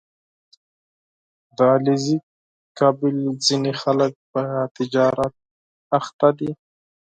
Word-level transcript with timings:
•د 1.55 1.57
علیزي 1.73 2.17
قوم 2.77 3.15
ځینې 3.45 3.71
خلک 3.81 4.11
په 4.31 4.41
تجارت 4.77 5.33
بوخت 5.89 6.19
دي. 6.39 6.51